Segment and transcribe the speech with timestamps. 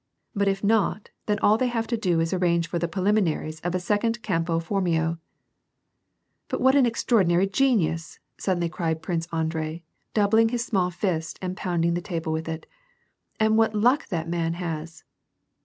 [0.33, 3.75] But if not, then all they have to do is arrange for the preliminaries of
[3.75, 5.19] a second Campo Formio."
[6.47, 9.83] "But what an extraordinary genius," suddenly cried Prince Andrei,
[10.15, 12.65] doubling his small fist and pounding the table with it.
[13.39, 15.03] "And what luck that man has